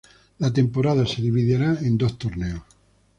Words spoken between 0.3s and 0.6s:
La